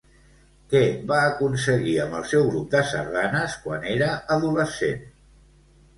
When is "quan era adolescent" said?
3.67-5.07